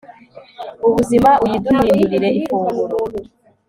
[0.87, 2.95] ubuzima, uyiduhindurire ifunguro